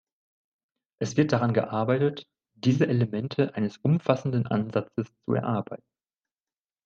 Es 0.99 1.15
wird 1.15 1.31
daran 1.31 1.53
gearbeitet, 1.53 2.25
diese 2.55 2.87
Elemente 2.87 3.53
eines 3.53 3.77
umfassenden 3.77 4.47
Ansatzes 4.47 5.13
zu 5.27 5.33
erarbeiten. 5.35 5.85